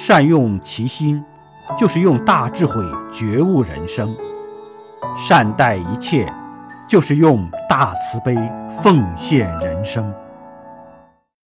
[0.00, 1.20] 善用其心
[1.76, 4.14] 就是用大智慧觉悟人生。
[5.16, 6.32] 善待一切
[6.88, 8.36] 就是用大慈悲
[8.80, 10.08] 奉献人生。